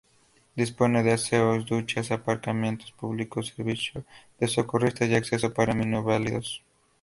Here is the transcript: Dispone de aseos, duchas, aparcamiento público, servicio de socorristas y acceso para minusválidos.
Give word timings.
Dispone 0.55 1.03
de 1.03 1.11
aseos, 1.11 1.67
duchas, 1.67 2.09
aparcamiento 2.09 2.85
público, 2.97 3.43
servicio 3.43 4.03
de 4.39 4.47
socorristas 4.47 5.07
y 5.09 5.13
acceso 5.15 5.53
para 5.53 5.75
minusválidos. 5.75 6.63